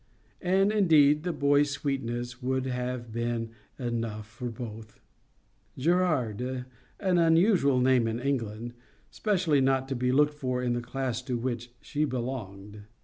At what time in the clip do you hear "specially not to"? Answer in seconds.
9.11-9.95